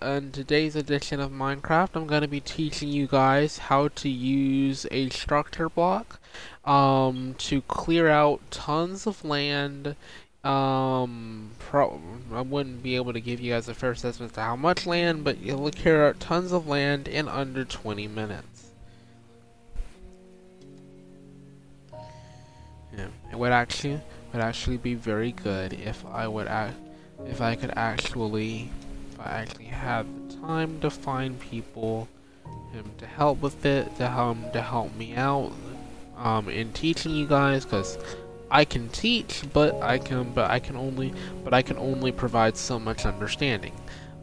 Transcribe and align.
in 0.00 0.32
today's 0.32 0.76
edition 0.76 1.20
of 1.20 1.30
Minecraft, 1.30 1.90
I'm 1.94 2.06
going 2.06 2.22
to 2.22 2.28
be 2.28 2.40
teaching 2.40 2.88
you 2.88 3.06
guys 3.06 3.58
how 3.58 3.88
to 3.88 4.08
use 4.08 4.86
a 4.90 5.08
structure 5.08 5.68
block 5.68 6.20
um, 6.64 7.34
to 7.38 7.62
clear 7.62 8.08
out 8.08 8.40
tons 8.50 9.06
of 9.06 9.24
land. 9.24 9.96
Um, 10.44 11.50
I 11.72 12.40
wouldn't 12.40 12.82
be 12.82 12.96
able 12.96 13.12
to 13.12 13.20
give 13.20 13.40
you 13.40 13.52
guys 13.52 13.68
a 13.68 13.74
fair 13.74 13.90
assessment 13.90 14.34
to 14.34 14.40
how 14.40 14.56
much 14.56 14.86
land, 14.86 15.24
but 15.24 15.38
you'll 15.38 15.70
clear 15.70 16.06
out 16.06 16.20
tons 16.20 16.52
of 16.52 16.68
land 16.68 17.08
in 17.08 17.28
under 17.28 17.64
20 17.64 18.06
minutes. 18.08 18.70
Yeah, 22.96 23.08
it 23.30 23.38
would 23.38 23.52
actually 23.52 24.00
would 24.32 24.42
actually 24.42 24.76
be 24.76 24.94
very 24.94 25.32
good 25.32 25.72
if 25.72 26.04
I 26.06 26.28
would 26.28 26.46
act 26.46 26.76
if 27.26 27.40
I 27.40 27.54
could 27.54 27.72
actually 27.76 28.70
if 29.18 29.26
I 29.26 29.30
actually 29.40 29.64
have 29.66 30.06
the 30.28 30.36
time 30.36 30.80
to 30.80 30.90
find 30.90 31.38
people 31.40 32.08
um, 32.46 32.90
to 32.98 33.06
help 33.06 33.40
with 33.40 33.64
it 33.64 33.94
to 33.96 34.08
help 34.08 34.52
to 34.52 34.62
help 34.62 34.94
me 34.96 35.14
out 35.14 35.52
um, 36.16 36.48
in 36.48 36.72
teaching 36.72 37.12
you 37.12 37.26
guys 37.26 37.64
because 37.64 37.98
I 38.50 38.64
can 38.64 38.88
teach 38.90 39.42
but 39.52 39.80
I 39.82 39.98
can 39.98 40.32
but 40.32 40.50
I 40.50 40.58
can 40.58 40.76
only 40.76 41.12
but 41.44 41.52
I 41.52 41.62
can 41.62 41.78
only 41.78 42.12
provide 42.12 42.56
so 42.56 42.78
much 42.78 43.06
understanding. 43.06 43.72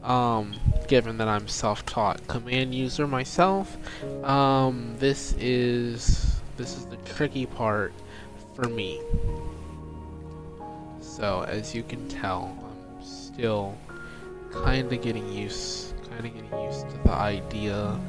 Um, 0.03 0.53
given 0.87 1.17
that 1.17 1.27
I'm 1.27 1.47
self-taught 1.47 2.27
command 2.27 2.75
user 2.75 3.07
myself 3.07 3.75
um, 4.23 4.95
this 4.99 5.33
is 5.39 6.39
this 6.57 6.77
is 6.77 6.85
the 6.85 6.97
tricky 6.97 7.47
part 7.47 7.91
for 8.53 8.69
me. 8.69 9.01
So 11.01 11.43
as 11.47 11.73
you 11.73 11.81
can 11.81 12.07
tell 12.07 12.55
I'm 12.63 13.03
still 13.03 13.75
kind 14.63 14.91
of 14.91 15.01
getting 15.01 15.31
used, 15.31 15.93
kind 16.09 16.25
of 16.25 16.33
getting 16.33 16.59
used 16.63 16.89
to 16.89 16.97
the 17.03 17.11
idea 17.11 17.99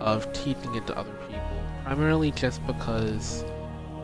of 0.00 0.32
teaching 0.32 0.74
it 0.74 0.86
to 0.86 0.96
other 0.96 1.12
people. 1.28 1.40
Primarily 1.84 2.30
just 2.32 2.66
because 2.66 3.44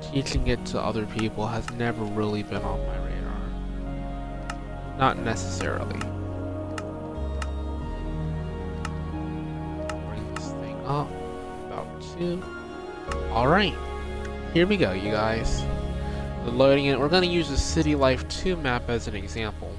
teaching 0.00 0.46
it 0.48 0.64
to 0.66 0.80
other 0.80 1.06
people 1.06 1.46
has 1.46 1.70
never 1.72 2.04
really 2.04 2.42
been 2.42 2.62
on 2.62 2.84
my 2.86 2.96
radar. 2.98 3.42
Not 4.98 5.18
necessarily. 5.18 5.98
Bring 10.08 10.34
this 10.34 10.50
thing 10.52 10.76
up. 10.86 11.08
About 11.66 12.02
two. 12.18 12.42
Alright. 13.30 13.74
Here 14.52 14.66
we 14.66 14.76
go, 14.76 14.92
you 14.92 15.10
guys. 15.10 15.62
loading 16.44 16.86
it. 16.86 16.98
We're 16.98 17.08
going 17.08 17.22
to 17.22 17.28
use 17.28 17.48
the 17.48 17.56
City 17.56 17.94
Life 17.94 18.28
2 18.28 18.56
map 18.56 18.90
as 18.90 19.08
an 19.08 19.14
example. 19.14 19.72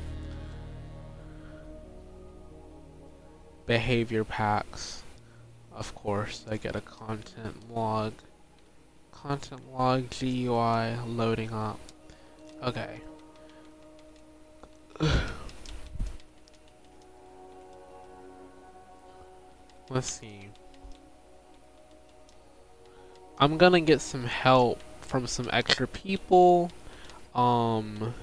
Behavior 3.66 4.24
packs. 4.24 5.04
Of 5.72 5.96
course, 5.96 6.46
I 6.50 6.58
get 6.58 6.76
a 6.76 6.82
content 6.82 7.74
log. 7.74 8.14
Content 9.12 9.62
log 9.74 10.10
GUI 10.10 10.98
loading 11.06 11.52
up. 11.52 11.80
Okay. 12.62 13.02
Let's 19.90 20.10
see. 20.10 20.50
I'm 23.40 23.58
gonna 23.58 23.82
get 23.82 24.00
some 24.02 24.26
help 24.26 24.80
from 25.02 25.28
some 25.28 25.50
extra 25.52 25.88
people. 25.88 26.72
Um, 27.36 28.14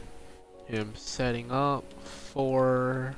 him 0.67 0.93
setting 0.95 1.51
up 1.51 1.85
for 2.03 3.17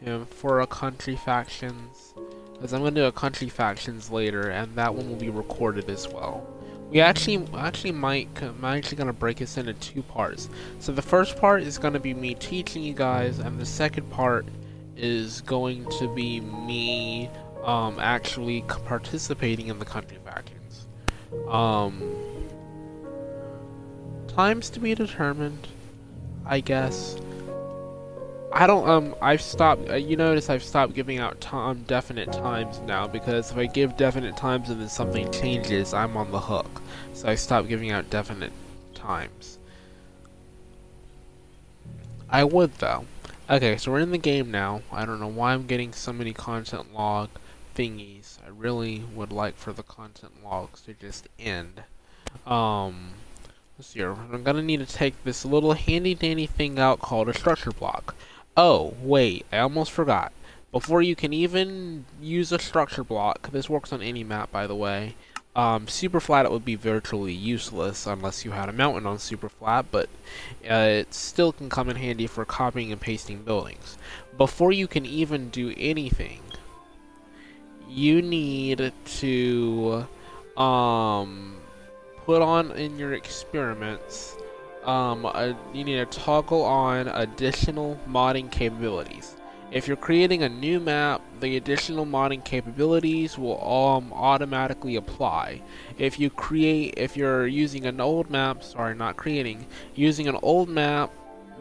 him 0.00 0.26
for 0.26 0.60
a 0.60 0.66
country 0.66 1.16
factions 1.16 2.14
because 2.52 2.72
I'm 2.72 2.80
gonna 2.80 2.92
do 2.92 3.04
a 3.04 3.12
country 3.12 3.48
factions 3.48 4.10
later 4.10 4.50
and 4.50 4.74
that 4.76 4.94
one 4.94 5.08
will 5.08 5.16
be 5.16 5.28
recorded 5.28 5.90
as 5.90 6.08
well. 6.08 6.46
We 6.90 7.00
actually 7.00 7.46
actually 7.56 7.92
might 7.92 8.28
I'm 8.42 8.64
actually 8.64 8.96
gonna 8.96 9.12
break 9.12 9.38
this 9.38 9.56
into 9.56 9.74
two 9.74 10.02
parts. 10.02 10.48
So 10.78 10.92
the 10.92 11.02
first 11.02 11.36
part 11.36 11.62
is 11.62 11.78
gonna 11.78 12.00
be 12.00 12.14
me 12.14 12.34
teaching 12.34 12.82
you 12.82 12.94
guys 12.94 13.38
and 13.38 13.58
the 13.58 13.66
second 13.66 14.08
part 14.10 14.46
is 14.96 15.42
going 15.42 15.88
to 15.98 16.08
be 16.14 16.40
me 16.40 17.30
um, 17.62 17.98
actually 17.98 18.62
participating 18.62 19.68
in 19.68 19.78
the 19.78 19.84
country 19.84 20.18
factions. 20.24 20.86
Um, 21.48 22.14
times 24.28 24.70
to 24.70 24.80
be 24.80 24.94
determined, 24.94 25.66
I 26.46 26.60
guess. 26.60 27.16
I 28.52 28.66
don't, 28.66 28.88
um, 28.88 29.14
I've 29.20 29.42
stopped, 29.42 29.90
uh, 29.90 29.94
you 29.94 30.16
notice 30.16 30.48
I've 30.48 30.62
stopped 30.62 30.94
giving 30.94 31.18
out 31.18 31.40
time, 31.40 31.82
definite 31.82 32.32
times 32.32 32.80
now, 32.80 33.06
because 33.06 33.50
if 33.50 33.56
I 33.56 33.66
give 33.66 33.96
definite 33.96 34.36
times 34.36 34.70
and 34.70 34.80
then 34.80 34.88
something 34.88 35.30
changes, 35.32 35.92
I'm 35.92 36.16
on 36.16 36.30
the 36.30 36.40
hook. 36.40 36.82
So 37.12 37.28
I 37.28 37.34
stopped 37.34 37.68
giving 37.68 37.90
out 37.90 38.08
definite 38.08 38.52
times. 38.94 39.58
I 42.30 42.44
would, 42.44 42.72
though. 42.74 43.04
Okay, 43.48 43.76
so 43.76 43.92
we're 43.92 44.00
in 44.00 44.10
the 44.10 44.18
game 44.18 44.50
now. 44.50 44.82
I 44.90 45.04
don't 45.04 45.20
know 45.20 45.28
why 45.28 45.52
I'm 45.52 45.66
getting 45.66 45.92
so 45.92 46.12
many 46.12 46.32
content 46.32 46.92
log 46.94 47.30
thingies. 47.76 48.38
I 48.44 48.48
really 48.50 49.04
would 49.14 49.32
like 49.32 49.56
for 49.56 49.72
the 49.72 49.82
content 49.82 50.32
logs 50.42 50.80
to 50.82 50.94
just 50.94 51.28
end. 51.38 51.82
Um, 52.46 53.10
let's 53.78 53.88
see 53.88 54.00
here. 54.00 54.12
I'm 54.12 54.42
gonna 54.42 54.62
need 54.62 54.80
to 54.80 54.86
take 54.86 55.22
this 55.24 55.44
little 55.44 55.74
handy 55.74 56.14
dandy 56.14 56.46
thing 56.46 56.78
out 56.78 57.00
called 57.00 57.28
a 57.28 57.34
structure 57.34 57.70
block. 57.70 58.16
Oh, 58.56 58.94
wait, 59.02 59.44
I 59.52 59.58
almost 59.58 59.90
forgot. 59.90 60.32
Before 60.72 61.02
you 61.02 61.14
can 61.14 61.34
even 61.34 62.06
use 62.22 62.52
a 62.52 62.58
structure 62.58 63.04
block, 63.04 63.50
this 63.50 63.68
works 63.68 63.92
on 63.92 64.00
any 64.00 64.24
map 64.24 64.50
by 64.50 64.66
the 64.66 64.74
way, 64.74 65.14
um, 65.54 65.88
super 65.88 66.20
flat 66.20 66.46
it 66.46 66.52
would 66.52 66.64
be 66.64 66.74
virtually 66.74 67.32
useless 67.32 68.06
unless 68.06 68.44
you 68.44 68.52
had 68.52 68.68
a 68.68 68.72
mountain 68.72 69.06
on 69.06 69.18
super 69.18 69.48
flat, 69.50 69.86
but 69.90 70.08
uh, 70.70 70.88
it 71.00 71.12
still 71.12 71.52
can 71.52 71.68
come 71.68 71.90
in 71.90 71.96
handy 71.96 72.26
for 72.26 72.44
copying 72.44 72.92
and 72.92 73.00
pasting 73.00 73.42
buildings. 73.42 73.98
Before 74.38 74.72
you 74.72 74.86
can 74.86 75.04
even 75.04 75.50
do 75.50 75.74
anything, 75.76 76.40
you 77.88 78.22
need 78.22 78.92
to 79.04 80.06
um, 80.56 81.56
put 82.24 82.42
on 82.42 82.72
in 82.72 82.98
your 82.98 83.12
experiments 83.12 84.36
um, 84.86 85.26
you 85.74 85.84
need 85.84 85.96
to 85.96 86.06
toggle 86.06 86.62
on 86.62 87.08
additional 87.08 87.98
modding 88.08 88.50
capabilities. 88.50 89.36
If 89.72 89.88
you're 89.88 89.96
creating 89.96 90.44
a 90.44 90.48
new 90.48 90.78
map, 90.78 91.22
the 91.40 91.56
additional 91.56 92.06
modding 92.06 92.44
capabilities 92.44 93.36
will 93.36 93.60
um, 93.68 94.12
automatically 94.12 94.94
apply. 94.94 95.60
If 95.98 96.20
you 96.20 96.30
create, 96.30 96.94
if 96.96 97.16
you're 97.16 97.48
using 97.48 97.84
an 97.84 98.00
old 98.00 98.30
map, 98.30 98.62
sorry, 98.62 98.94
not 98.94 99.16
creating, 99.16 99.66
using 99.96 100.28
an 100.28 100.38
old 100.40 100.68
map, 100.68 101.10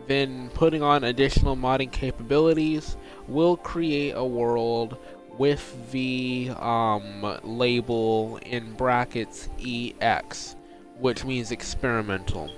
then 0.08 0.50
putting 0.54 0.84
on 0.84 1.04
additional 1.04 1.56
modding 1.56 1.92
capabilities 1.92 2.96
will 3.28 3.58
create 3.58 4.12
a 4.12 4.24
world 4.24 4.98
with 5.40 5.92
the 5.92 6.52
um, 6.60 7.40
label 7.44 8.38
in 8.46 8.72
brackets 8.74 9.50
EX, 9.60 10.56
which 11.00 11.26
means 11.26 11.52
experimental. 11.52 12.52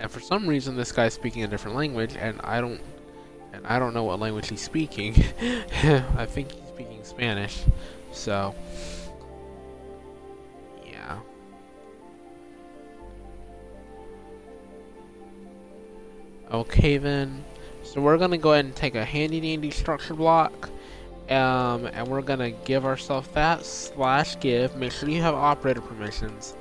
And 0.00 0.10
for 0.10 0.20
some 0.20 0.46
reason, 0.46 0.76
this 0.76 0.92
guy's 0.92 1.12
speaking 1.12 1.44
a 1.44 1.46
different 1.46 1.76
language, 1.76 2.16
and 2.18 2.40
I 2.42 2.62
don't, 2.62 2.80
and 3.52 3.66
I 3.66 3.78
don't 3.78 3.92
know 3.92 4.04
what 4.04 4.18
language 4.18 4.48
he's 4.48 4.62
speaking. 4.62 5.14
I 5.82 6.24
think 6.24 6.52
he's 6.52 6.68
speaking 6.68 7.04
Spanish. 7.04 7.62
So, 8.10 8.54
yeah. 10.86 11.18
Okay 16.50 16.96
then. 16.96 17.44
So 17.82 18.00
we're 18.00 18.16
gonna 18.16 18.38
go 18.38 18.54
ahead 18.54 18.64
and 18.64 18.74
take 18.74 18.94
a 18.94 19.04
handy 19.04 19.40
dandy 19.40 19.70
structure 19.70 20.14
block. 20.14 20.70
Um, 21.28 21.86
and 21.92 22.08
we're 22.08 22.22
gonna 22.22 22.50
give 22.50 22.86
ourselves 22.86 23.28
that 23.34 23.66
slash 23.66 24.40
give. 24.40 24.74
Make 24.76 24.92
sure 24.92 25.10
you 25.10 25.20
have 25.20 25.34
operator 25.34 25.82
permissions 25.82 26.54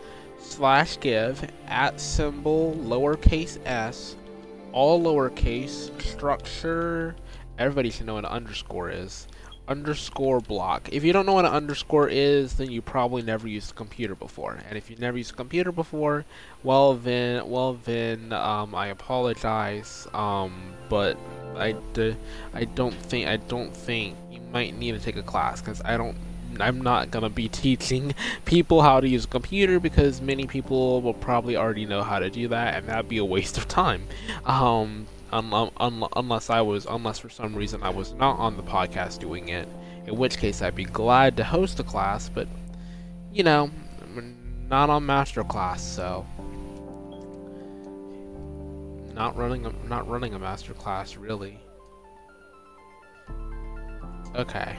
slash 0.49 0.99
give 0.99 1.49
at 1.67 1.99
symbol 1.99 2.75
lowercase 2.75 3.59
s 3.65 4.15
all 4.71 5.01
lowercase 5.01 5.89
structure 6.01 7.15
everybody 7.59 7.91
should 7.91 8.07
know 8.07 8.15
what 8.15 8.25
an 8.25 8.31
underscore 8.31 8.89
is. 8.89 9.27
Underscore 9.67 10.39
block. 10.39 10.89
If 10.91 11.03
you 11.03 11.13
don't 11.13 11.27
know 11.27 11.33
what 11.33 11.45
an 11.45 11.51
underscore 11.51 12.07
is 12.07 12.53
then 12.53 12.71
you 12.71 12.81
probably 12.81 13.21
never 13.21 13.47
used 13.47 13.71
a 13.71 13.73
computer 13.75 14.15
before. 14.15 14.57
And 14.67 14.77
if 14.77 14.89
you've 14.89 14.99
never 14.99 15.17
used 15.17 15.33
a 15.33 15.35
computer 15.35 15.71
before 15.71 16.25
well 16.63 16.95
then 16.95 17.47
well 17.47 17.73
then 17.85 18.33
um, 18.33 18.73
I 18.73 18.87
apologize 18.87 20.07
um, 20.13 20.73
but 20.89 21.17
I, 21.55 21.75
I 22.53 22.65
don't 22.65 22.95
think 22.95 23.27
I 23.27 23.37
don't 23.37 23.75
think 23.75 24.15
you 24.31 24.39
might 24.51 24.75
need 24.75 24.93
to 24.93 24.99
take 24.99 25.17
a 25.17 25.23
class 25.23 25.61
because 25.61 25.81
I 25.85 25.97
don't 25.97 26.17
I'm 26.59 26.81
not 26.81 27.11
gonna 27.11 27.29
be 27.29 27.47
teaching 27.47 28.13
people 28.45 28.81
how 28.81 28.99
to 28.99 29.07
use 29.07 29.25
a 29.25 29.27
computer 29.27 29.79
because 29.79 30.21
many 30.21 30.45
people 30.45 31.01
will 31.01 31.13
probably 31.13 31.55
already 31.55 31.85
know 31.85 32.03
how 32.03 32.19
to 32.19 32.29
do 32.29 32.47
that, 32.49 32.75
and 32.75 32.87
that'd 32.87 33.09
be 33.09 33.17
a 33.17 33.25
waste 33.25 33.57
of 33.57 33.67
time. 33.67 34.05
Um, 34.45 35.07
un 35.31 35.71
un 35.77 36.03
unless 36.15 36.49
I 36.49 36.61
was, 36.61 36.85
unless 36.89 37.19
for 37.19 37.29
some 37.29 37.55
reason 37.55 37.83
I 37.83 37.89
was 37.89 38.13
not 38.13 38.39
on 38.39 38.57
the 38.57 38.63
podcast 38.63 39.19
doing 39.19 39.49
it, 39.49 39.67
in 40.07 40.17
which 40.17 40.37
case 40.37 40.61
I'd 40.61 40.75
be 40.75 40.85
glad 40.85 41.37
to 41.37 41.43
host 41.43 41.79
a 41.79 41.83
class, 41.83 42.29
but, 42.29 42.47
you 43.31 43.43
know, 43.43 43.69
I'm 44.01 44.67
not 44.69 44.89
on 44.89 45.05
master 45.05 45.43
class, 45.43 45.83
so 45.83 46.25
not 49.13 49.35
running 49.35 49.65
a, 49.65 49.73
not 49.87 50.07
running 50.07 50.33
a 50.33 50.39
master 50.39 50.73
class 50.73 51.17
really. 51.17 51.59
Okay. 54.35 54.77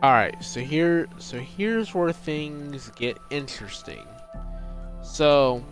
Alright, 0.00 0.44
so 0.44 0.60
here 0.60 1.08
so 1.18 1.40
here's 1.40 1.92
where 1.92 2.12
things 2.12 2.92
get 2.94 3.18
interesting. 3.30 4.06
So 5.02 5.64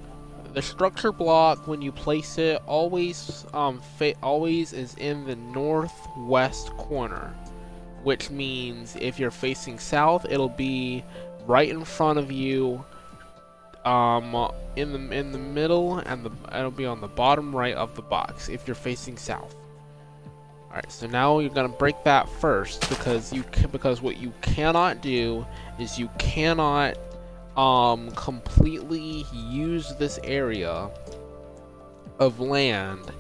the 0.52 0.60
structure 0.60 1.12
block 1.12 1.68
when 1.68 1.80
you 1.80 1.92
place 1.92 2.36
it 2.36 2.60
always 2.66 3.46
um 3.54 3.80
always 4.24 4.72
is 4.72 4.96
in 4.96 5.24
the 5.26 5.36
northwest 5.36 6.76
corner, 6.76 7.32
which 8.02 8.28
means 8.28 8.96
if 9.00 9.20
you're 9.20 9.30
facing 9.30 9.78
south, 9.78 10.26
it'll 10.28 10.48
be 10.48 11.04
right 11.46 11.68
in 11.68 11.84
front 11.84 12.18
of 12.18 12.32
you 12.32 12.84
um 13.84 14.50
in 14.74 14.92
the 14.92 15.16
in 15.16 15.30
the 15.30 15.38
middle 15.38 15.98
and 15.98 16.24
the 16.24 16.32
it'll 16.52 16.72
be 16.72 16.84
on 16.84 17.00
the 17.00 17.06
bottom 17.06 17.54
right 17.54 17.76
of 17.76 17.94
the 17.94 18.02
box 18.02 18.48
if 18.48 18.66
you're 18.66 18.74
facing 18.74 19.16
south. 19.16 19.54
Alright, 20.70 20.90
so 20.90 21.06
now 21.06 21.38
you're 21.38 21.50
gonna 21.50 21.68
break 21.68 22.02
that 22.04 22.28
first 22.28 22.88
because 22.88 23.32
you 23.32 23.42
can, 23.44 23.70
because 23.70 24.02
what 24.02 24.18
you 24.18 24.32
cannot 24.42 25.00
do 25.00 25.46
is 25.78 25.98
you 25.98 26.10
cannot 26.18 26.98
um 27.56 28.10
completely 28.10 29.24
use 29.32 29.94
this 29.98 30.18
area 30.22 30.90
of 32.18 32.40
land 32.40 33.10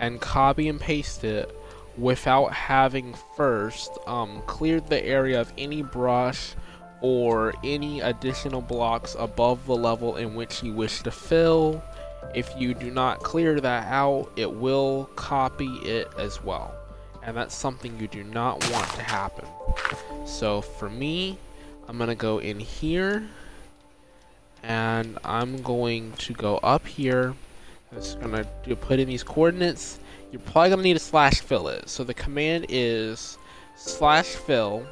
and 0.00 0.20
copy 0.20 0.68
and 0.68 0.80
paste 0.80 1.24
it 1.24 1.56
without 1.96 2.52
having 2.52 3.14
first 3.36 3.90
um, 4.06 4.42
cleared 4.46 4.86
the 4.88 5.02
area 5.02 5.40
of 5.40 5.50
any 5.56 5.82
brush 5.82 6.54
or 7.00 7.54
any 7.64 8.00
additional 8.00 8.60
blocks 8.60 9.16
above 9.18 9.64
the 9.66 9.74
level 9.74 10.16
in 10.16 10.34
which 10.34 10.62
you 10.62 10.74
wish 10.74 11.02
to 11.02 11.10
fill. 11.10 11.82
If 12.34 12.52
you 12.58 12.74
do 12.74 12.90
not 12.90 13.20
clear 13.20 13.60
that 13.60 13.86
out, 13.90 14.30
it 14.36 14.52
will 14.52 15.08
copy 15.16 15.72
it 15.84 16.10
as 16.18 16.42
well 16.42 16.74
and 17.26 17.36
that's 17.36 17.54
something 17.54 17.98
you 17.98 18.06
do 18.06 18.22
not 18.22 18.70
want 18.70 18.88
to 18.94 19.02
happen. 19.02 19.44
So 20.24 20.60
for 20.62 20.88
me, 20.88 21.38
I'm 21.88 21.98
gonna 21.98 22.14
go 22.14 22.38
in 22.38 22.60
here 22.60 23.28
and 24.62 25.18
I'm 25.24 25.60
going 25.62 26.12
to 26.12 26.32
go 26.32 26.58
up 26.58 26.86
here. 26.86 27.34
It's 27.92 28.14
gonna 28.14 28.46
do 28.64 28.76
put 28.76 29.00
in 29.00 29.08
these 29.08 29.24
coordinates. 29.24 29.98
You're 30.30 30.40
probably 30.40 30.70
gonna 30.70 30.82
need 30.82 30.96
a 30.96 31.00
slash 31.00 31.40
fill 31.40 31.66
it. 31.66 31.88
So 31.88 32.04
the 32.04 32.14
command 32.14 32.66
is 32.68 33.38
slash 33.74 34.26
fill 34.26 34.86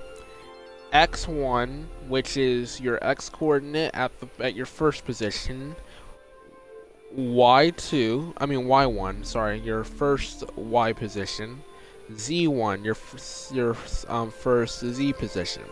x1, 0.93 1.85
which 2.09 2.37
is 2.37 2.81
your 2.81 3.03
x 3.03 3.29
coordinate 3.29 3.93
at 3.95 4.11
the 4.21 4.29
at 4.45 4.57
your 4.57 4.67
first 4.67 5.05
position. 5.05 5.77
Y2, 7.17 8.33
I 8.39 8.47
mean 8.47 8.67
Y1, 8.67 9.25
sorry, 9.25 9.61
your 9.61 9.85
first 9.85 10.43
Y 10.57 10.93
position 10.93 11.63
Z1, 12.12 12.85
your 12.85 12.97
your 13.55 13.77
um, 14.09 14.31
first 14.31 14.81
Z 14.85 15.12
position. 15.15 15.62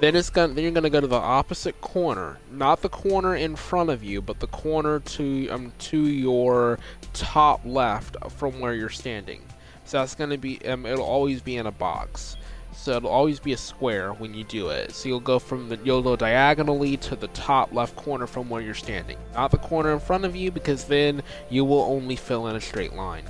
Then 0.00 0.16
it's 0.16 0.28
gonna 0.28 0.52
then 0.52 0.64
you're 0.64 0.72
gonna 0.72 0.90
go 0.90 1.00
to 1.00 1.06
the 1.06 1.16
opposite 1.16 1.80
corner, 1.80 2.38
not 2.50 2.82
the 2.82 2.88
corner 2.88 3.36
in 3.36 3.54
front 3.56 3.90
of 3.90 4.02
you, 4.02 4.20
but 4.20 4.40
the 4.40 4.48
corner 4.48 5.00
to 5.00 5.48
um 5.48 5.72
to 5.78 6.06
your 6.06 6.78
top 7.12 7.60
left 7.64 8.16
from 8.32 8.60
where 8.60 8.74
you're 8.74 8.88
standing. 8.90 9.42
So 9.84 9.98
that's 9.98 10.14
gonna 10.14 10.38
be 10.38 10.64
um 10.66 10.84
it'll 10.84 11.04
always 11.04 11.40
be 11.40 11.56
in 11.56 11.66
a 11.66 11.72
box. 11.72 12.36
So 12.76 12.96
it'll 12.96 13.08
always 13.08 13.38
be 13.38 13.52
a 13.52 13.56
square 13.56 14.12
when 14.12 14.34
you 14.34 14.42
do 14.42 14.68
it. 14.68 14.92
So 14.92 15.08
you'll 15.08 15.20
go 15.20 15.38
from 15.38 15.68
the 15.68 15.78
you'll 15.84 16.02
go 16.02 16.16
diagonally 16.16 16.96
to 16.98 17.14
the 17.14 17.28
top 17.28 17.72
left 17.72 17.94
corner 17.94 18.26
from 18.26 18.50
where 18.50 18.60
you're 18.60 18.74
standing, 18.74 19.16
not 19.32 19.52
the 19.52 19.58
corner 19.58 19.92
in 19.92 20.00
front 20.00 20.24
of 20.24 20.34
you, 20.34 20.50
because 20.50 20.84
then 20.84 21.22
you 21.48 21.64
will 21.64 21.82
only 21.82 22.16
fill 22.16 22.48
in 22.48 22.56
a 22.56 22.60
straight 22.60 22.94
line. 22.94 23.24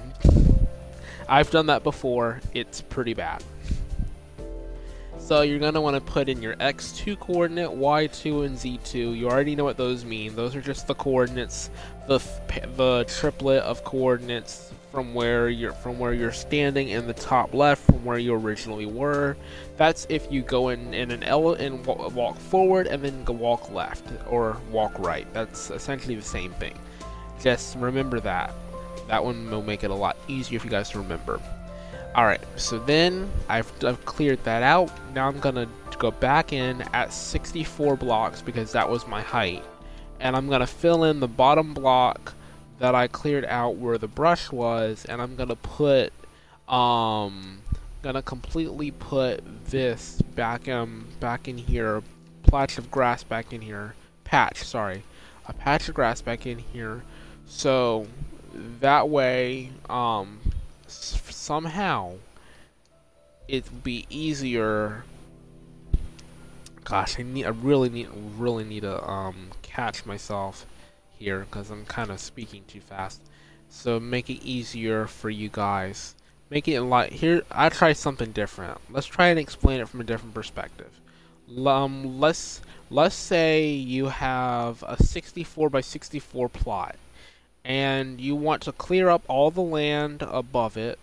I've 1.29 1.51
done 1.51 1.67
that 1.67 1.83
before. 1.83 2.41
It's 2.53 2.81
pretty 2.81 3.15
bad. 3.15 3.43
So 5.19 5.41
you're 5.41 5.59
going 5.59 5.73
to 5.73 5.81
want 5.81 5.95
to 5.95 6.03
put 6.03 6.29
in 6.29 6.43
your 6.43 6.55
x2 6.57 7.19
coordinate, 7.19 7.71
y2, 7.71 8.45
and 8.45 8.59
z2. 8.59 9.17
You 9.17 9.31
already 9.31 9.57
know 9.57 9.65
what 9.65 9.79
those 9.79 10.05
mean. 10.05 10.37
Those 10.37 10.55
are 10.55 10.61
just 10.61 10.87
the 10.87 10.95
coordinates, 10.95 11.71
the 12.07 12.19
the 12.77 13.05
triplet 13.09 13.63
of 13.63 13.85
coordinates 13.85 14.71
from 14.93 15.15
where 15.15 15.49
you're 15.49 15.73
from 15.73 15.99
where 15.99 16.13
you're 16.13 16.31
standing 16.31 16.91
in 16.91 17.07
the 17.07 17.15
top 17.15 17.55
left 17.55 17.83
from 17.85 18.05
where 18.05 18.19
you 18.19 18.35
originally 18.35 18.85
were. 18.85 19.35
That's 19.79 20.07
if 20.11 20.31
you 20.31 20.43
go 20.43 20.69
in 20.69 20.93
in 20.93 21.11
an 21.11 21.23
L 21.23 21.55
and 21.55 21.85
walk 21.87 22.39
forward 22.39 22.87
and 22.87 23.03
then 23.03 23.25
walk 23.25 23.73
left 23.73 24.05
or 24.29 24.59
walk 24.71 24.97
right. 24.99 25.27
That's 25.33 25.71
essentially 25.71 26.17
the 26.17 26.23
same 26.23 26.53
thing. 26.53 26.79
Just 27.41 27.77
remember 27.77 28.21
that. 28.21 28.55
That 29.09 29.25
one 29.25 29.51
will 29.51 29.63
make 29.63 29.85
it 29.85 29.91
a 29.91 29.95
lot 29.95 30.17
easier 30.29 30.59
for 30.59 30.67
you 30.67 30.71
guys 30.71 30.91
to 30.91 30.99
remember. 30.99 31.41
Alright, 32.17 32.43
so 32.57 32.79
then 32.79 33.29
I've, 33.49 33.73
I've 33.85 34.05
cleared 34.05 34.43
that 34.45 34.63
out. 34.63 34.91
Now 35.15 35.29
I'm 35.29 35.41
going 35.41 35.57
to 35.57 35.69
go 35.99 36.13
back 36.13 36.53
in 36.53 36.83
at 36.93 37.13
64 37.13 37.97
blocks 37.97 38.41
because 38.41 38.71
that 38.73 38.89
was 38.89 39.07
my 39.07 39.21
height. 39.21 39.65
And 40.21 40.37
I'm 40.37 40.47
going 40.47 40.61
to 40.61 40.67
fill 40.67 41.05
in 41.05 41.19
the 41.19 41.29
bottom 41.29 41.75
block 41.75 42.35
that 42.79 42.95
I 42.95 43.09
cleared 43.09 43.45
out 43.47 43.77
where 43.77 43.99
the 43.99 44.07
brush 44.07 44.53
was. 44.53 45.05
And 45.09 45.21
I'm 45.21 45.35
going 45.35 45.49
to 45.49 45.57
put, 45.57 46.13
um, 46.69 47.61
going 48.03 48.15
to 48.15 48.23
completely 48.23 48.93
put 48.93 49.43
this 49.67 50.23
back, 50.37 50.69
um, 50.69 51.07
back 51.19 51.49
in 51.49 51.59
here. 51.59 52.03
Patch 52.45 52.79
of 52.79 52.93
grass 52.93 53.25
back 53.25 53.53
in 53.53 53.61
here. 53.61 53.95
Patch, 54.23 54.63
sorry. 54.63 55.03
A 55.47 55.53
patch 55.53 55.89
of 55.89 55.95
grass 55.95 56.23
back 56.23 56.47
in 56.47 56.59
here. 56.59 57.03
So 57.47 58.07
that 58.81 59.09
way, 59.09 59.71
um, 59.89 60.41
somehow, 60.87 62.15
it'd 63.49 63.83
be 63.83 64.07
easier. 64.11 65.05
Gosh, 66.85 67.19
I 67.19 67.23
need, 67.23 67.47
I 67.47 67.51
really 67.51 67.89
need, 67.89 68.09
really 68.37 68.65
need 68.65 68.81
to 68.81 69.03
um 69.09 69.51
catch 69.63 70.05
myself 70.07 70.67
here 71.19 71.41
because 71.41 71.71
I'm 71.71 71.85
kind 71.87 72.11
of 72.11 72.21
speaking 72.21 72.63
too 72.69 72.81
fast. 72.81 73.23
So 73.69 73.99
make 73.99 74.31
it 74.31 74.45
easier 74.45 75.07
for 75.07 75.31
you 75.31 75.49
guys. 75.49 76.15
Make 76.51 76.69
it 76.69 76.81
like 76.83 77.11
here. 77.13 77.43
I 77.51 77.71
try 77.71 77.93
something 77.93 78.33
different. 78.33 78.79
Let's 78.91 79.07
try 79.07 79.29
and 79.29 79.39
explain 79.39 79.81
it 79.81 79.89
from 79.89 80.01
a 80.01 80.05
different 80.05 80.35
perspective. 80.35 81.01
Um, 81.67 82.21
let's 82.21 82.61
let's 82.91 83.15
say 83.15 83.67
you 83.67 84.07
have 84.07 84.85
a 84.87 85.03
64 85.03 85.71
by 85.71 85.81
64 85.81 86.49
plot 86.51 86.97
and 87.65 88.21
you 88.21 88.37
want 88.37 88.63
to 88.63 88.73
clear 88.73 89.09
up 89.09 89.23
all 89.29 89.51
the 89.51 89.63
land 89.63 90.23
above 90.23 90.77
it 90.77 90.99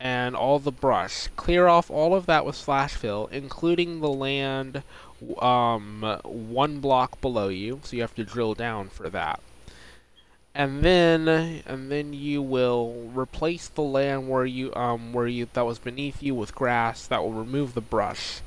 and 0.00 0.34
all 0.34 0.58
the 0.58 0.72
brush. 0.72 1.28
Clear 1.36 1.68
off 1.68 1.90
all 1.90 2.14
of 2.14 2.26
that 2.26 2.46
with 2.46 2.56
slash 2.56 2.94
fill, 2.94 3.28
including 3.30 4.00
the 4.00 4.08
land 4.08 4.82
um, 5.40 6.18
one 6.24 6.80
block 6.80 7.20
below 7.20 7.48
you, 7.48 7.80
so 7.84 7.96
you 7.96 8.02
have 8.02 8.14
to 8.14 8.24
drill 8.24 8.54
down 8.54 8.88
for 8.88 9.10
that. 9.10 9.40
And 10.54 10.82
then, 10.82 11.28
and 11.28 11.92
then 11.92 12.12
you 12.12 12.42
will 12.42 13.10
replace 13.14 13.68
the 13.68 13.82
land 13.82 14.28
where 14.28 14.44
you 14.44 14.74
um 14.74 15.12
where 15.12 15.28
you 15.28 15.46
that 15.52 15.64
was 15.64 15.78
beneath 15.78 16.22
you 16.22 16.34
with 16.34 16.54
grass. 16.54 17.06
That 17.06 17.22
will 17.22 17.32
remove 17.32 17.74
the 17.74 17.80
brush. 17.80 18.40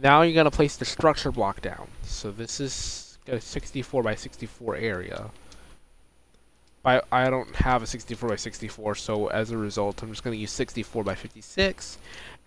Now 0.00 0.22
you're 0.22 0.34
gonna 0.34 0.52
place 0.52 0.76
the 0.76 0.84
structure 0.84 1.32
block 1.32 1.60
down. 1.60 1.88
So 2.04 2.30
this 2.30 2.60
is 2.60 3.18
a 3.26 3.40
64 3.40 4.02
by 4.02 4.14
64 4.14 4.76
area. 4.76 5.30
I, 6.84 7.02
I 7.12 7.28
don't 7.28 7.54
have 7.56 7.82
a 7.82 7.86
64 7.86 8.30
by 8.30 8.36
64, 8.36 8.94
so 8.94 9.26
as 9.26 9.50
a 9.50 9.58
result, 9.58 10.02
I'm 10.02 10.08
just 10.10 10.24
going 10.24 10.34
to 10.34 10.40
use 10.40 10.50
64 10.50 11.04
by 11.04 11.14
56. 11.14 11.98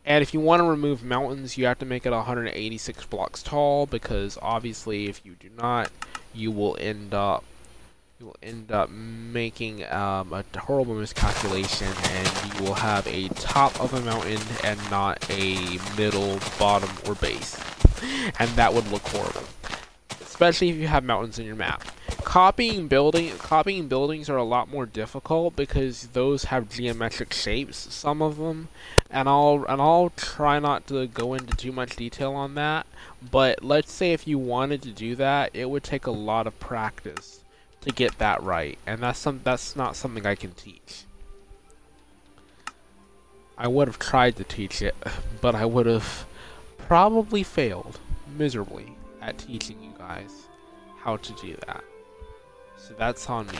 And 0.06 0.22
if 0.22 0.34
you 0.34 0.40
want 0.40 0.60
to 0.62 0.66
remove 0.66 1.04
mountains, 1.04 1.58
you 1.58 1.66
have 1.66 1.80
to 1.80 1.86
make 1.86 2.06
it 2.06 2.12
186 2.12 3.06
blocks 3.06 3.44
tall, 3.44 3.86
because 3.86 4.38
obviously, 4.42 5.08
if 5.08 5.24
you 5.24 5.36
do 5.40 5.50
not, 5.56 5.92
you 6.34 6.52
will 6.52 6.78
end 6.80 7.14
up 7.14 7.44
you 8.20 8.28
will 8.28 8.36
end 8.44 8.72
up 8.72 8.90
making 8.90 9.84
um, 9.92 10.32
a 10.34 10.44
horrible 10.58 10.96
miscalculation, 10.96 11.88
and 11.88 12.54
you 12.54 12.64
will 12.64 12.74
have 12.74 13.06
a 13.08 13.28
top 13.30 13.80
of 13.80 13.94
a 13.94 14.02
mountain 14.02 14.40
and 14.64 14.80
not 14.90 15.30
a 15.30 15.78
middle, 15.98 16.40
bottom, 16.58 16.90
or 17.08 17.16
base, 17.16 17.60
and 18.40 18.50
that 18.52 18.74
would 18.74 18.90
look 18.92 19.04
horrible, 19.08 19.44
especially 20.22 20.70
if 20.70 20.76
you 20.76 20.88
have 20.88 21.04
mountains 21.04 21.38
in 21.38 21.46
your 21.46 21.56
map 21.56 21.84
copying 22.24 22.88
building 22.88 23.38
copying 23.38 23.88
buildings 23.88 24.30
are 24.30 24.38
a 24.38 24.44
lot 24.44 24.70
more 24.70 24.86
difficult 24.86 25.56
because 25.56 26.08
those 26.08 26.46
have 26.46 26.70
geometric 26.70 27.34
shapes 27.34 27.78
some 27.94 28.22
of 28.22 28.38
them 28.38 28.68
and 29.10 29.28
I'll 29.28 29.66
and 29.68 29.82
I'll 29.82 30.12
try 30.16 30.60
not 30.60 30.88
to 30.88 31.08
go 31.08 31.34
into 31.34 31.56
too 31.56 31.72
much 31.72 31.96
detail 31.96 32.34
on 32.34 32.56
that 32.56 32.88
but 33.32 33.64
let's 33.64 33.92
say 33.92 34.14
if 34.14 34.28
you 34.28 34.40
wanted 34.40 34.82
to 34.84 34.92
do 34.92 35.16
that 35.16 35.52
it 35.54 35.70
would 35.70 35.84
take 35.84 36.08
a 36.08 36.12
lot 36.12 36.48
of 36.48 36.60
practice 36.60 37.44
to 37.84 37.92
get 37.92 38.18
that 38.18 38.42
right. 38.42 38.78
And 38.88 39.02
that's 39.02 39.20
some 39.20 39.42
that's 39.44 39.76
not 39.76 39.96
something 39.96 40.26
I 40.26 40.36
can 40.36 40.52
teach. 40.52 41.04
I 43.58 43.68
would 43.68 43.88
have 43.88 44.00
tried 44.00 44.36
to 44.38 44.44
teach 44.44 44.82
it, 44.82 44.96
but 45.42 45.56
I 45.56 45.66
would 45.66 45.86
have 45.86 46.26
probably 46.78 47.44
failed 47.44 48.00
miserably 48.36 48.96
at 49.22 49.38
teaching 49.38 49.82
you 49.82 49.94
guys 49.98 50.48
how 50.98 51.18
to 51.18 51.34
do 51.34 51.56
that. 51.68 51.84
So 52.78 52.94
that's 52.98 53.30
on 53.30 53.48
me. 53.48 53.60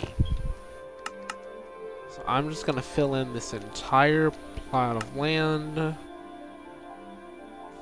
So 2.10 2.24
I'm 2.28 2.50
just 2.50 2.66
gonna 2.66 2.82
fill 2.82 3.16
in 3.16 3.34
this 3.34 3.54
entire 3.54 4.32
plot 4.70 4.98
of 4.98 5.16
land 5.16 5.96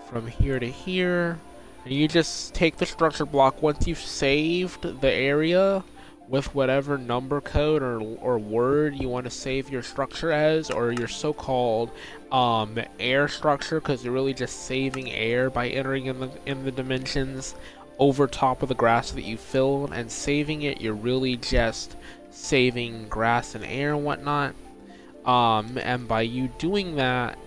from 0.10 0.28
here 0.28 0.60
to 0.60 0.68
here. 0.68 1.40
And 1.84 1.94
you 1.94 2.08
just 2.08 2.54
take 2.54 2.78
the 2.78 2.86
structure 2.86 3.26
block 3.26 3.62
once 3.62 3.88
you've 3.88 3.98
saved 3.98 5.02
the 5.02 5.12
area 5.12 5.84
with 6.28 6.54
whatever 6.56 6.98
number 6.98 7.42
code 7.42 7.82
or, 7.82 8.00
or 8.00 8.38
word 8.38 8.96
you 8.96 9.10
want 9.10 9.26
to 9.26 9.30
save 9.30 9.70
your 9.70 9.82
structure 9.82 10.32
as, 10.32 10.70
or 10.70 10.94
your 10.94 11.08
so-called 11.08 11.92
um, 12.32 12.80
air 13.00 13.28
structure, 13.28 13.82
because 13.82 14.06
you're 14.06 14.14
really 14.14 14.34
just 14.34 14.64
saving 14.64 15.12
air 15.12 15.50
by 15.50 15.68
entering 15.68 16.06
in 16.06 16.20
the 16.22 16.32
in 16.46 16.64
the 16.64 16.72
dimensions 16.72 17.56
over 18.02 18.26
top 18.26 18.64
of 18.64 18.68
the 18.68 18.76
grass 18.76 19.12
that 19.12 19.22
you 19.22 19.38
filled, 19.38 19.94
and 19.94 20.12
saving 20.12 20.64
it, 20.64 20.82
you're 20.82 20.94
really 20.94 21.38
just 21.38 21.96
saving 22.32 23.08
grass 23.08 23.54
and 23.54 23.64
air 23.64 23.94
and 23.94 24.04
whatnot. 24.04 24.56
Um, 25.24 25.78
and 25.78 26.08
by 26.08 26.24
you 26.24 26.50
doing 26.58 26.96
that, 26.96 27.38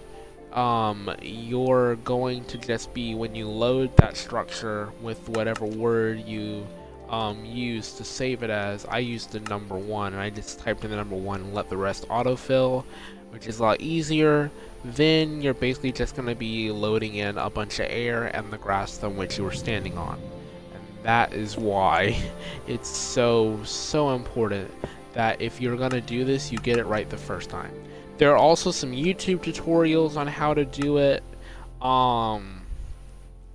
um, 0.52 1.12
you're 1.20 1.96
going 1.96 2.44
to 2.44 2.56
just 2.56 2.94
be 2.94 3.16
when 3.16 3.34
you 3.34 3.48
load 3.48 3.96
that 3.96 4.16
structure 4.16 4.92
with 5.02 5.28
whatever 5.28 5.66
word 5.66 6.24
you 6.24 6.64
um, 7.08 7.44
use 7.44 7.92
to 7.94 8.04
save 8.04 8.44
it 8.44 8.50
as. 8.50 8.86
I 8.86 8.98
used 8.98 9.32
the 9.32 9.40
number 9.40 9.76
one, 9.76 10.12
and 10.12 10.22
I 10.22 10.30
just 10.30 10.60
typed 10.60 10.84
in 10.84 10.90
the 10.92 10.96
number 10.96 11.16
one 11.16 11.40
and 11.40 11.52
let 11.52 11.68
the 11.68 11.76
rest 11.76 12.06
autofill, 12.08 12.84
which 13.30 13.48
is 13.48 13.58
a 13.58 13.62
lot 13.64 13.80
easier. 13.80 14.52
Then 14.84 15.42
you're 15.42 15.52
basically 15.52 15.90
just 15.90 16.14
going 16.14 16.28
to 16.28 16.36
be 16.36 16.70
loading 16.70 17.16
in 17.16 17.38
a 17.38 17.50
bunch 17.50 17.80
of 17.80 17.86
air 17.90 18.26
and 18.36 18.52
the 18.52 18.58
grass 18.58 19.02
on 19.02 19.16
which 19.16 19.36
you 19.36 19.42
were 19.42 19.50
standing 19.50 19.98
on. 19.98 20.20
That 21.04 21.32
is 21.32 21.56
why 21.56 22.20
it's 22.66 22.88
so, 22.88 23.62
so 23.62 24.10
important 24.10 24.70
that 25.12 25.40
if 25.40 25.60
you're 25.60 25.76
going 25.76 25.92
to 25.92 26.00
do 26.00 26.24
this, 26.24 26.50
you 26.50 26.58
get 26.58 26.78
it 26.78 26.86
right 26.86 27.08
the 27.08 27.16
first 27.16 27.48
time. 27.48 27.72
There 28.18 28.32
are 28.32 28.36
also 28.36 28.70
some 28.70 28.90
YouTube 28.90 29.40
tutorials 29.40 30.16
on 30.16 30.26
how 30.26 30.54
to 30.54 30.64
do 30.64 30.98
it. 30.98 31.22
Um, 31.80 32.62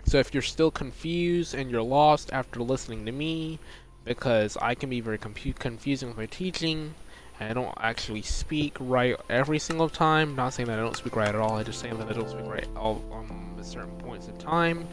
so 0.06 0.18
if 0.18 0.34
you're 0.34 0.44
still 0.44 0.72
confused 0.72 1.54
and 1.54 1.70
you're 1.70 1.82
lost 1.82 2.32
after 2.32 2.62
listening 2.62 3.06
to 3.06 3.12
me, 3.12 3.60
because 4.06 4.58
I 4.62 4.76
can 4.76 4.90
be 4.90 5.02
very 5.02 5.18
confusing 5.18 6.08
with 6.08 6.18
my 6.18 6.26
teaching, 6.28 6.94
and 7.40 7.50
I 7.50 7.54
don't 7.54 7.74
actually 7.80 8.22
speak 8.22 8.76
right 8.80 9.16
every 9.30 9.60
single 9.60 9.90
time. 9.90 10.36
Not 10.36 10.54
saying 10.54 10.68
that 10.68 10.80
I 10.80 10.82
don't 10.82 10.96
speak 10.96 11.16
right 11.16 11.30
at 11.30 11.36
all. 11.36 11.58
I 11.58 11.64
just 11.64 11.80
saying 11.80 11.98
that 11.98 12.10
I 12.10 12.14
don't 12.14 12.30
speak 12.30 12.46
right 12.46 12.68
all 12.76 13.04
um, 13.14 13.56
at 13.58 13.66
certain 13.66 13.96
points 13.98 14.28
in 14.28 14.38
time. 14.38 14.88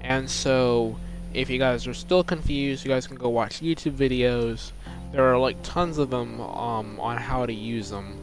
And 0.00 0.28
so, 0.28 0.96
if 1.34 1.48
you 1.50 1.58
guys 1.58 1.86
are 1.86 1.94
still 1.94 2.22
confused, 2.22 2.84
you 2.84 2.90
guys 2.90 3.06
can 3.06 3.16
go 3.16 3.28
watch 3.28 3.60
YouTube 3.60 3.96
videos. 3.96 4.72
There 5.12 5.24
are 5.24 5.38
like 5.38 5.56
tons 5.62 5.98
of 5.98 6.10
them 6.10 6.40
um, 6.40 6.98
on 7.00 7.16
how 7.16 7.46
to 7.46 7.52
use 7.52 7.90
them 7.90 8.18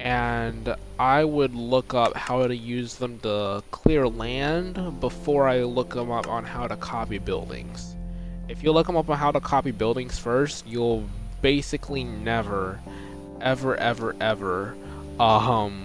and 0.00 0.74
I 0.98 1.24
would 1.24 1.54
look 1.54 1.92
up 1.92 2.16
how 2.16 2.46
to 2.46 2.56
use 2.56 2.94
them 2.94 3.18
to 3.20 3.62
clear 3.70 4.08
land 4.08 4.98
before 4.98 5.46
I 5.46 5.62
look 5.62 5.90
them 5.90 6.10
up 6.10 6.26
on 6.26 6.44
how 6.44 6.66
to 6.66 6.76
copy 6.76 7.18
buildings. 7.18 7.94
If 8.48 8.62
you 8.62 8.72
look 8.72 8.86
them 8.86 8.96
up 8.96 9.10
on 9.10 9.18
how 9.18 9.30
to 9.30 9.40
copy 9.40 9.72
buildings 9.72 10.18
first, 10.18 10.66
you'll 10.66 11.04
basically 11.42 12.02
never, 12.02 12.80
ever, 13.42 13.76
ever, 13.76 14.16
ever, 14.20 14.74
um, 15.18 15.84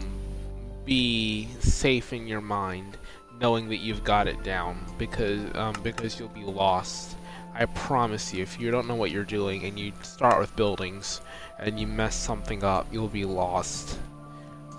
be 0.85 1.49
safe 1.59 2.13
in 2.13 2.25
your 2.25 2.41
mind 2.41 2.97
knowing 3.39 3.69
that 3.69 3.77
you've 3.77 4.03
got 4.03 4.27
it 4.27 4.43
down 4.43 4.85
because 4.97 5.41
um, 5.55 5.75
because 5.83 6.19
you'll 6.19 6.29
be 6.29 6.43
lost. 6.43 7.15
I 7.53 7.65
promise 7.67 8.33
you, 8.33 8.43
if 8.43 8.59
you 8.59 8.69
don't 8.69 8.87
know 8.87 8.95
what 8.95 9.11
you're 9.11 9.23
doing 9.23 9.63
and 9.63 9.79
you 9.79 9.93
start 10.01 10.39
with 10.39 10.53
buildings, 10.57 11.21
and 11.57 11.79
you 11.79 11.87
mess 11.87 12.15
something 12.15 12.63
up, 12.63 12.87
you'll 12.91 13.07
be 13.07 13.25
lost. 13.25 13.97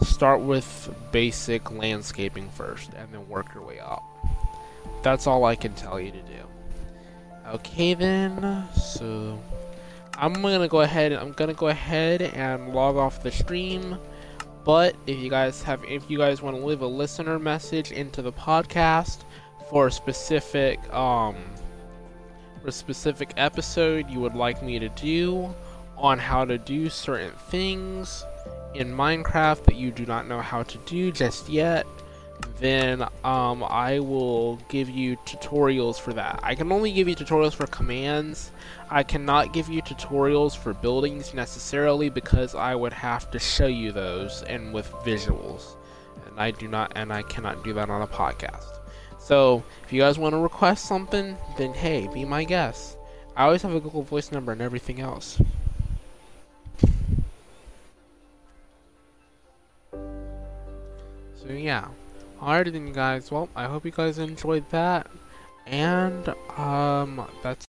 Start 0.03 0.41
with 0.41 0.95
basic 1.11 1.71
landscaping 1.71 2.51
first, 2.51 2.93
and 2.95 3.11
then 3.13 3.27
work 3.29 3.55
your 3.55 3.65
way 3.65 3.81
up. 3.81 4.03
That's 5.03 5.27
all 5.27 5.45
I 5.45 5.57
can 5.57 5.73
tell 5.75 5.99
you 5.99 6.11
to 6.11 6.23
do. 6.23 6.43
Okay 7.49 7.95
then, 7.95 8.67
so 8.75 9.39
I'm 10.15 10.35
gonna 10.35 10.69
go 10.69 10.81
ahead. 10.81 11.13
I'm 11.13 11.33
gonna 11.33 11.55
go 11.55 11.69
ahead 11.69 12.23
and 12.23 12.75
log 12.75 12.97
off 12.97 13.23
the 13.23 13.31
stream. 13.31 13.99
But 14.67 14.97
if 15.07 15.17
you 15.17 15.31
guys 15.31 15.63
have, 15.63 15.85
if 15.85 16.11
you 16.11 16.19
guys 16.19 16.43
want 16.43 16.57
to 16.57 16.67
leave 16.67 16.83
a 16.83 16.87
listener 16.87 17.39
message 17.39 17.93
into 17.93 18.21
the 18.21 18.33
podcast 18.33 19.21
for 19.71 19.87
a 19.87 19.93
specific, 19.93 20.81
um, 20.93 21.37
for 22.61 22.69
a 22.69 22.73
specific 22.73 23.33
episode 23.37 24.11
you 24.11 24.19
would 24.19 24.35
like 24.35 24.65
me 24.65 24.81
to 24.81 24.89
do, 24.91 25.55
on 25.97 26.19
how 26.19 26.45
to 26.45 26.59
do 26.59 26.91
certain 26.91 27.33
things 27.49 28.25
in 28.75 28.93
Minecraft 28.93 29.65
that 29.65 29.77
you 29.77 29.93
do 29.93 30.05
not 30.05 30.27
know 30.27 30.41
how 30.41 30.65
to 30.65 30.79
do 30.79 31.13
just 31.13 31.49
yet, 31.49 31.87
then 32.59 33.03
um, 33.25 33.63
I 33.63 33.99
will 33.99 34.57
give 34.69 34.89
you 34.89 35.17
tutorials 35.27 36.01
for 36.01 36.13
that. 36.15 36.41
I 36.43 36.55
can 36.55 36.73
only 36.73 36.93
give 36.93 37.09
you 37.09 37.15
tutorials 37.15 37.55
for 37.55 37.67
commands. 37.67 38.51
I 38.91 39.03
cannot 39.03 39.53
give 39.53 39.69
you 39.69 39.83
tutorials 39.83 40.57
for 40.57 40.73
buildings 40.73 41.35
necessarily 41.35 42.09
because 42.09 42.55
I 42.55 42.75
would 42.75 42.93
have 42.93 43.31
to 43.33 43.39
show 43.39 43.67
you 43.67 43.93
those 43.93 44.43
and 44.45 44.73
with 44.73 44.91
visuals. 45.05 45.77
And 46.27 46.41
I 46.41 46.51
do 46.51 46.69
not 46.69 46.93
and 46.97 47.13
I 47.13 47.23
cannot 47.23 47.63
do 47.63 47.73
that 47.75 47.91
on 47.91 48.03
a 48.03 48.07
podcast. 48.07 48.65
So, 49.19 49.65
if 49.85 49.93
you 49.93 50.01
guys 50.01 50.19
want 50.19 50.35
to 50.35 50.39
request 50.39 50.87
something, 50.87 51.37
then 51.59 51.75
hey, 51.75 52.09
be 52.15 52.25
my 52.25 52.45
guest. 52.45 52.97
I 53.37 53.45
always 53.45 53.63
have 53.63 53.75
a 53.75 53.81
Google 53.81 54.03
Voice 54.03 54.33
number 54.33 54.53
and 54.53 54.63
everything 54.63 55.01
else. 55.01 55.39
So 61.47 61.53
yeah. 61.53 61.89
Alright 62.41 62.71
then 62.73 62.93
guys, 62.93 63.31
well, 63.31 63.49
I 63.57 63.65
hope 63.65 63.85
you 63.85 63.91
guys 63.91 64.19
enjoyed 64.19 64.69
that. 64.71 65.09
And, 65.67 66.29
um, 66.57 67.27
that's 67.43 67.66